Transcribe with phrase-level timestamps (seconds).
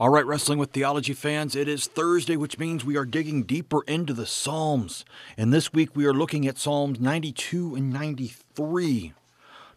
[0.00, 3.82] All right, Wrestling with Theology fans, it is Thursday, which means we are digging deeper
[3.88, 5.04] into the Psalms.
[5.36, 9.12] And this week we are looking at Psalms 92 and 93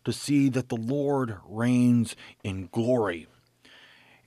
[0.05, 3.25] to see that the Lord reigns in glory.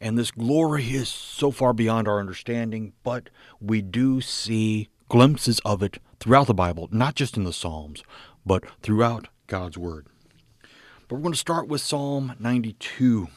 [0.00, 3.30] And this glory is so far beyond our understanding, but
[3.60, 8.02] we do see glimpses of it throughout the Bible, not just in the Psalms,
[8.44, 10.08] but throughout God's Word.
[11.06, 13.28] But we're going to start with Psalm 92.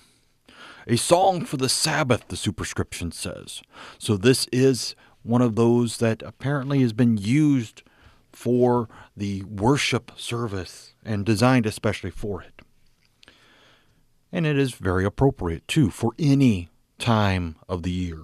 [0.89, 3.61] A song for the Sabbath, the superscription says.
[3.99, 7.83] So this is one of those that apparently has been used
[8.31, 12.61] for the worship service and designed especially for it.
[14.31, 18.21] And it is very appropriate, too, for any time of the year.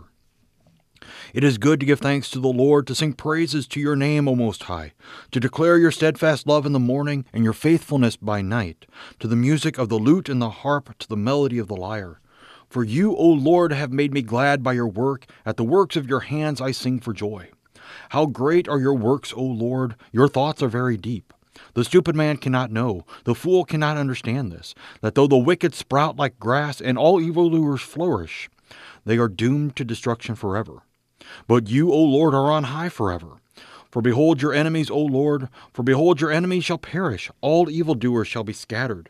[1.33, 4.29] It is good to give thanks to the Lord, to sing praises to your name,
[4.29, 4.93] O Most High,
[5.31, 8.85] to declare your steadfast love in the morning and your faithfulness by night,
[9.19, 12.21] to the music of the lute and the harp, to the melody of the lyre.
[12.73, 15.27] For you, O Lord, have made me glad by your work.
[15.45, 17.51] At the works of your hands I sing for joy.
[18.09, 19.95] How great are your works, O Lord!
[20.11, 21.35] Your thoughts are very deep.
[21.75, 26.15] The stupid man cannot know, the fool cannot understand this, that though the wicked sprout
[26.15, 28.49] like grass and all evildoers flourish,
[29.05, 30.81] they are doomed to destruction forever.
[31.47, 33.37] But you, O Lord, are on high forever.
[33.91, 38.43] For behold your enemies, O Lord, for behold your enemies shall perish, all evildoers shall
[38.43, 39.09] be scattered.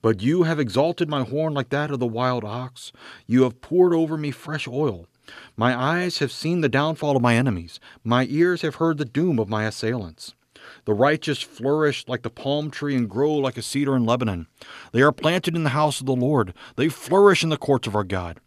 [0.00, 2.92] But you have exalted my horn like that of the wild ox.
[3.26, 5.06] You have poured over me fresh oil.
[5.56, 7.78] My eyes have seen the downfall of my enemies.
[8.02, 10.34] My ears have heard the doom of my assailants.
[10.84, 14.46] The righteous flourish like the palm tree and grow like a cedar in Lebanon.
[14.92, 16.54] They are planted in the house of the Lord.
[16.76, 18.40] They flourish in the courts of our God.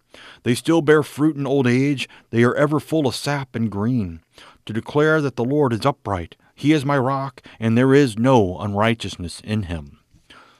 [0.43, 2.07] They still bear fruit in old age.
[2.29, 4.21] They are ever full of sap and green.
[4.65, 6.35] To declare that the Lord is upright.
[6.55, 9.99] He is my rock, and there is no unrighteousness in him.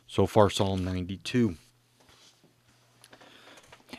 [0.08, 1.56] So far, Psalm 92.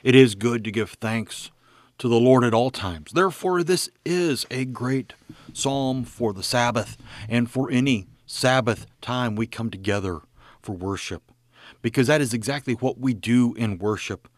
[0.03, 1.51] It is good to give thanks
[1.99, 3.13] to the Lord at all times.
[3.13, 5.15] Therefore, this is a great
[5.53, 6.97] psalm for the Sabbath
[7.29, 10.21] and for any Sabbath time we come together
[10.63, 11.33] for worship.
[11.83, 14.29] Because that is exactly what we do in worship.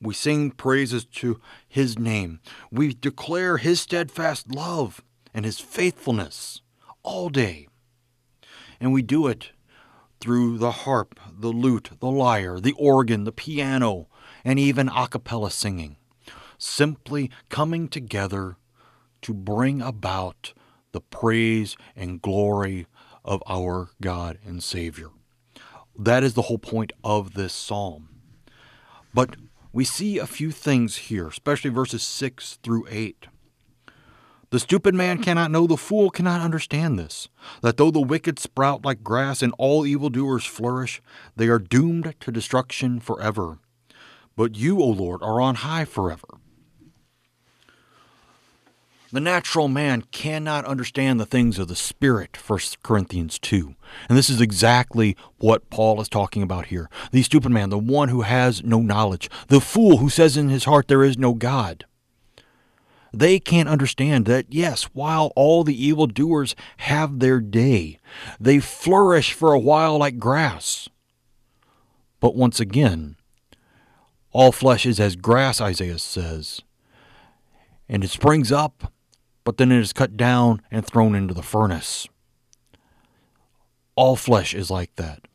[0.00, 5.02] We sing praises to His name, we declare His steadfast love
[5.34, 6.62] and His faithfulness
[7.02, 7.68] all day.
[8.80, 9.50] And we do it
[10.20, 14.06] through the harp, the lute, the lyre, the organ, the piano,
[14.44, 15.96] and even a cappella singing,
[16.58, 18.56] simply coming together
[19.22, 20.52] to bring about
[20.92, 22.86] the praise and glory
[23.24, 25.10] of our God and Savior.
[25.98, 28.08] That is the whole point of this psalm.
[29.12, 29.36] But
[29.72, 33.26] we see a few things here, especially verses 6 through 8.
[34.50, 37.28] The stupid man cannot know, the fool cannot understand this,
[37.62, 41.00] that though the wicked sprout like grass and all evildoers flourish,
[41.36, 43.58] they are doomed to destruction forever.
[44.36, 46.26] But you, O Lord, are on high forever.
[49.12, 53.74] The natural man cannot understand the things of the Spirit, 1 Corinthians 2.
[54.08, 56.88] And this is exactly what Paul is talking about here.
[57.12, 60.64] The stupid man, the one who has no knowledge, the fool who says in his
[60.64, 61.86] heart there is no God.
[63.12, 67.98] They can't understand that, yes, while all the evildoers have their day,
[68.38, 70.88] they flourish for a while like grass.
[72.20, 73.16] But once again,
[74.32, 76.62] all flesh is as grass, Isaiah says,
[77.88, 78.92] and it springs up,
[79.42, 82.06] but then it is cut down and thrown into the furnace.
[83.96, 85.26] All flesh is like that.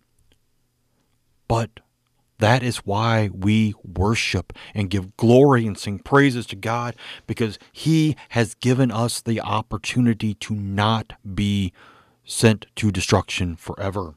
[1.47, 1.81] But
[2.39, 6.95] that is why we worship and give glory and sing praises to God
[7.27, 11.71] because He has given us the opportunity to not be
[12.25, 14.15] sent to destruction forever.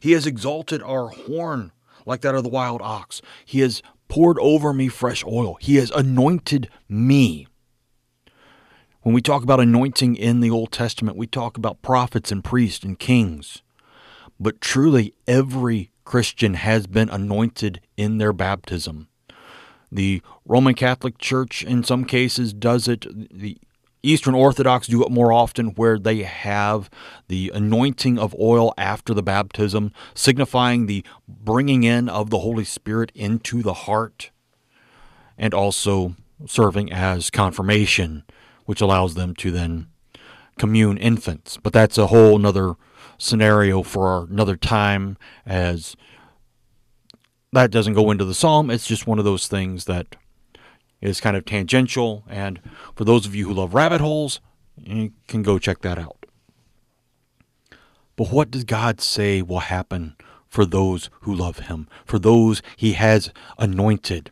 [0.00, 1.72] He has exalted our horn
[2.06, 3.20] like that of the wild ox.
[3.44, 5.58] He has poured over me fresh oil.
[5.60, 7.46] He has anointed me.
[9.02, 12.84] When we talk about anointing in the Old Testament, we talk about prophets and priests
[12.84, 13.62] and kings.
[14.40, 19.08] But truly, every Christian has been anointed in their baptism.
[19.92, 23.06] The Roman Catholic Church, in some cases, does it.
[23.30, 23.58] The
[24.02, 26.88] Eastern Orthodox do it more often, where they have
[27.26, 33.10] the anointing of oil after the baptism, signifying the bringing in of the Holy Spirit
[33.14, 34.30] into the heart,
[35.36, 36.14] and also
[36.46, 38.22] serving as confirmation,
[38.64, 39.88] which allows them to then
[40.56, 41.58] commune infants.
[41.60, 42.76] But that's a whole nother
[43.18, 45.96] scenario for another time, as
[47.52, 48.70] that doesn't go into the psalm.
[48.70, 50.16] It's just one of those things that
[51.00, 52.24] is kind of tangential.
[52.28, 52.60] And
[52.94, 54.40] for those of you who love rabbit holes,
[54.76, 56.26] you can go check that out.
[58.16, 60.16] But what does God say will happen
[60.48, 64.30] for those who love Him, for those He has anointed?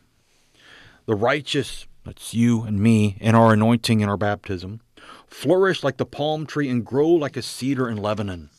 [1.07, 4.81] the righteous, that's you and me, in our anointing and our baptism,
[5.27, 8.51] flourish like the palm tree and grow like a cedar in Lebanon.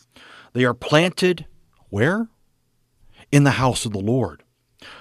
[0.56, 1.48] They are planted
[1.90, 2.30] where?
[3.30, 4.42] In the house of the Lord.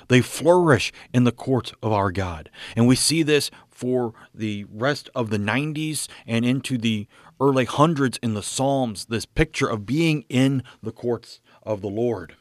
[0.09, 2.51] They flourish in the courts of our God.
[2.75, 7.07] And we see this for the rest of the 90s and into the
[7.41, 12.35] early hundreds in the Psalms, this picture of being in the courts of the Lord.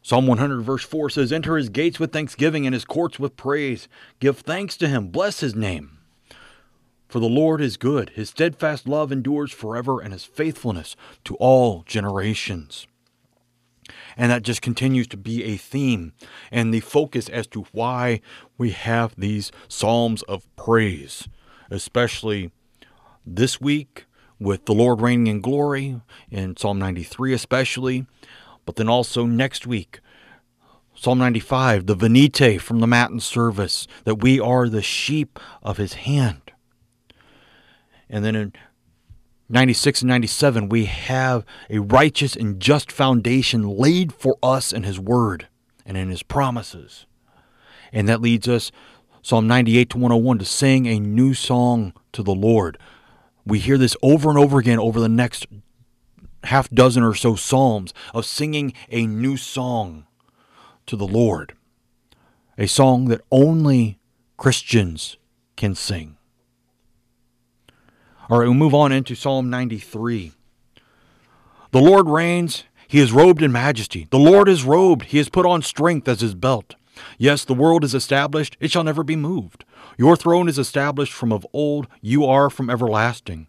[0.00, 3.86] Psalm 100, verse 4 says, Enter his gates with thanksgiving and his courts with praise.
[4.18, 5.97] Give thanks to him, bless his name.
[7.08, 10.94] For the Lord is good, his steadfast love endures forever, and his faithfulness
[11.24, 12.86] to all generations.
[14.16, 16.12] And that just continues to be a theme
[16.50, 18.20] and the focus as to why
[18.58, 21.28] we have these Psalms of praise,
[21.70, 22.50] especially
[23.24, 24.04] this week
[24.38, 26.00] with the Lord reigning in glory
[26.30, 28.06] in Psalm 93, especially,
[28.66, 30.00] but then also next week.
[30.94, 35.94] Psalm 95, the Venite from the Matins service, that we are the sheep of his
[35.94, 36.47] hand.
[38.10, 38.52] And then in
[39.48, 45.00] 96 and 97, we have a righteous and just foundation laid for us in His
[45.00, 45.48] Word
[45.86, 47.06] and in His promises.
[47.92, 48.70] And that leads us,
[49.22, 52.78] Psalm 98 to 101, to sing a new song to the Lord.
[53.46, 55.46] We hear this over and over again over the next
[56.44, 60.06] half dozen or so Psalms of singing a new song
[60.86, 61.54] to the Lord,
[62.58, 63.98] a song that only
[64.36, 65.16] Christians
[65.56, 66.17] can sing.
[68.30, 70.32] All right, we'll move on into Psalm 93.
[71.70, 74.06] The Lord reigns, he is robed in majesty.
[74.10, 76.74] The Lord is robed, he has put on strength as his belt.
[77.16, 79.64] Yes, the world is established, it shall never be moved.
[79.96, 83.46] Your throne is established from of old, you are from everlasting.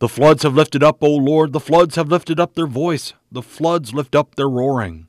[0.00, 3.42] The floods have lifted up, O Lord, the floods have lifted up their voice, the
[3.42, 5.06] floods lift up their roaring.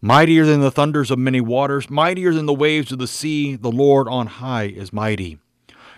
[0.00, 3.70] Mightier than the thunders of many waters, mightier than the waves of the sea, the
[3.70, 5.40] Lord on high is mighty.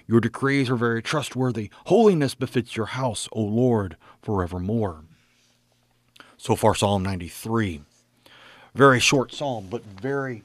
[0.08, 1.70] Your decrees are very trustworthy.
[1.86, 5.04] Holiness befits your house, O Lord, forevermore.
[6.38, 7.82] So far, Psalm 93.
[8.74, 10.44] Very short psalm, but very,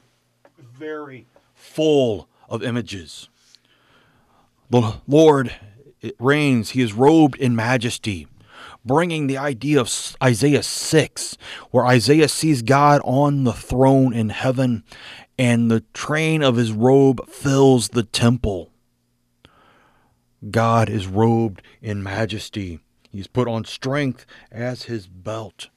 [0.58, 3.28] very full of images.
[4.68, 5.54] The Lord
[6.18, 8.26] reigns, He is robed in majesty,
[8.84, 11.38] bringing the idea of Isaiah 6,
[11.70, 14.84] where Isaiah sees God on the throne in heaven
[15.38, 18.70] and the train of his robe fills the temple.
[20.50, 22.80] God is robed in majesty.
[23.10, 25.68] He's put on strength as his belt.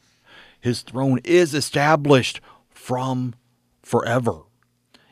[0.60, 3.36] His throne is established from
[3.82, 4.42] forever.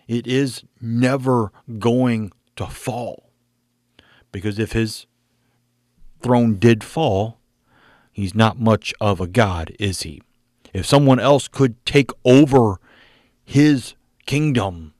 [0.07, 3.30] It is never going to fall.
[4.31, 5.06] Because if his
[6.22, 7.40] throne did fall,
[8.12, 10.22] he's not much of a God, is he?
[10.74, 12.80] If someone else could take over
[13.46, 13.94] his
[14.25, 14.94] kingdom,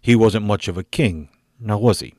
[0.00, 1.28] he wasn't much of a king.
[1.60, 2.14] Now, was he?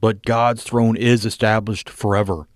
[0.00, 2.48] But God's throne is established forever.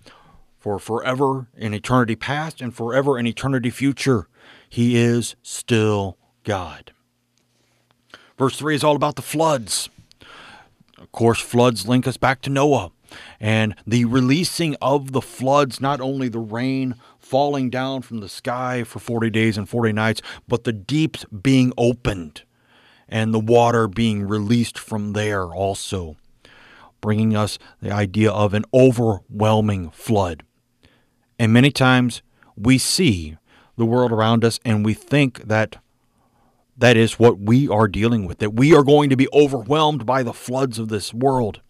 [0.58, 4.28] For forever in eternity past and forever in eternity future,
[4.68, 6.92] He is still God.
[8.38, 9.88] Verse 3 is all about the floods.
[10.98, 12.92] Of course, floods link us back to Noah
[13.40, 18.84] and the releasing of the floods, not only the rain falling down from the sky
[18.84, 22.42] for 40 days and 40 nights, but the deeps being opened
[23.10, 26.16] and the water being released from there also,
[27.00, 30.44] bringing us the idea of an overwhelming flood.
[31.38, 32.22] And many times
[32.56, 33.36] we see
[33.76, 35.76] the world around us and we think that
[36.76, 40.22] that is what we are dealing with, that we are going to be overwhelmed by
[40.22, 41.60] the floods of this world.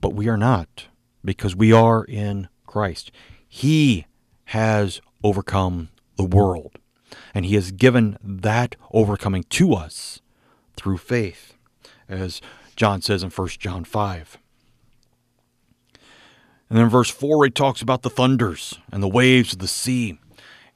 [0.00, 0.86] But we are not,
[1.22, 3.10] because we are in Christ.
[3.46, 4.06] He
[4.44, 6.78] has overcome the world,
[7.34, 10.20] and He has given that overcoming to us
[10.76, 11.54] through faith,
[12.08, 12.40] as
[12.76, 14.38] John says in 1 John 5.
[16.70, 20.18] And then verse 4, he talks about the thunders and the waves of the sea.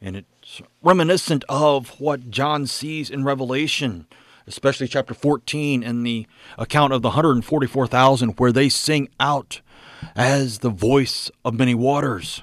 [0.00, 4.06] And it's reminiscent of what John sees in Revelation,
[4.46, 6.26] especially chapter 14 and the
[6.58, 9.60] account of the 144,000, where they sing out
[10.16, 12.42] as the voice of many waters.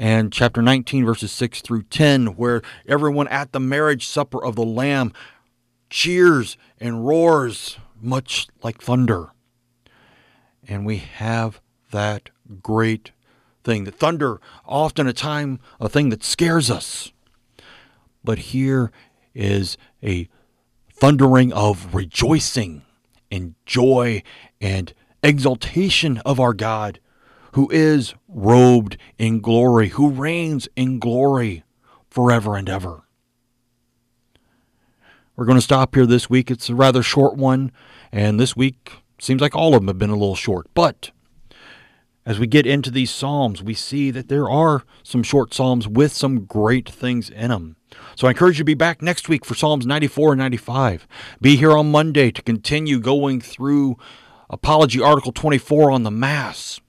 [0.00, 4.64] And chapter 19, verses 6 through 10, where everyone at the marriage supper of the
[4.64, 5.12] Lamb
[5.90, 9.32] cheers and roars, much like thunder.
[10.68, 12.30] And we have that
[12.62, 13.10] great
[13.64, 13.82] thing.
[13.84, 17.10] The thunder, often a time, a thing that scares us.
[18.22, 18.92] But here
[19.34, 20.28] is a
[20.92, 22.82] thundering of rejoicing
[23.32, 24.22] and joy
[24.60, 24.92] and
[25.24, 27.00] exaltation of our God,
[27.52, 31.64] who is robed in glory, who reigns in glory
[32.08, 33.02] forever and ever.
[35.36, 36.50] We're going to stop here this week.
[36.50, 37.70] It's a rather short one,
[38.10, 40.66] and this week seems like all of them have been a little short.
[40.74, 41.12] But
[42.26, 46.12] as we get into these Psalms, we see that there are some short Psalms with
[46.12, 47.76] some great things in them.
[48.16, 51.06] So I encourage you to be back next week for Psalms 94 and 95.
[51.40, 53.96] Be here on Monday to continue going through
[54.50, 56.80] Apology Article 24 on the Mass.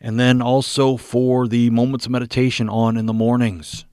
[0.00, 3.84] And then also for the moments of meditation on in the mornings.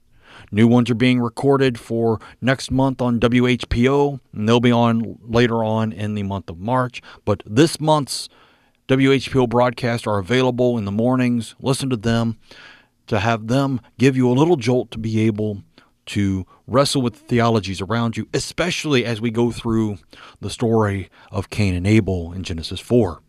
[0.52, 5.64] New ones are being recorded for next month on WHPO, and they'll be on later
[5.64, 7.02] on in the month of March.
[7.24, 8.28] But this month's
[8.88, 11.56] WHPO broadcasts are available in the mornings.
[11.60, 12.38] Listen to them
[13.08, 15.62] to have them give you a little jolt to be able
[16.06, 19.98] to wrestle with theologies around you, especially as we go through
[20.40, 23.20] the story of Cain and Abel in Genesis 4.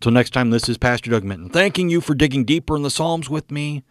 [0.00, 2.90] Till next time, this is Pastor Doug Minton thanking you for digging deeper in the
[2.90, 3.84] Psalms with me,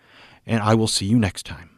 [0.45, 1.68] and I will see you next time.